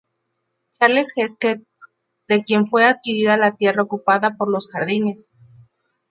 [0.79, 1.61] Charles Hesketh,
[2.27, 5.29] de quien fue adquirida la tierra ocupada por los jardines.